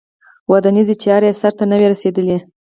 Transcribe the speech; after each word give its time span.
ودانیزې 0.51 0.95
چارې 1.03 1.27
یې 1.29 1.37
سرته 1.41 1.63
نه 1.71 1.75
وې 1.79 1.87
رسېدلې. 1.93 2.37